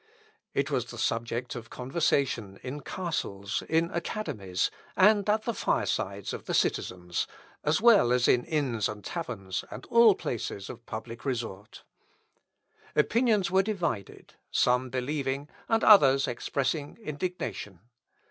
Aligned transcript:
It 0.55 0.71
was 0.71 0.85
the 0.85 0.97
subject 0.97 1.53
of 1.53 1.69
conversation 1.69 2.59
in 2.63 2.81
castles, 2.81 3.61
in 3.69 3.91
academies, 3.91 4.71
and 4.97 5.29
at 5.29 5.43
the 5.43 5.53
firesides 5.53 6.33
of 6.33 6.45
the 6.45 6.55
citizens, 6.55 7.27
as 7.63 7.81
well 7.81 8.11
as 8.11 8.27
in 8.27 8.43
inns 8.45 8.89
and 8.89 9.05
taverns, 9.05 9.63
and 9.69 9.85
all 9.91 10.15
places 10.15 10.71
of 10.71 10.87
public 10.87 11.23
resort. 11.23 11.83
Opinions 12.95 13.51
were 13.51 13.61
divided, 13.61 14.33
some 14.49 14.89
believing, 14.89 15.47
and 15.69 15.83
others 15.83 16.27
expressing 16.27 16.97
indignation. 17.03 17.79